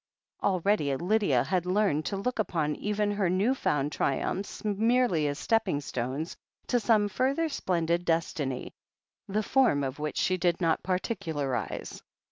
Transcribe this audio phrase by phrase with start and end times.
[0.41, 5.79] Already Lydia had learnt to look upon even her new found triumphs merely as stepping
[5.79, 6.35] stones
[6.65, 8.73] to some fur ther splendid destiny,
[9.27, 12.01] the form of which she did not particularize.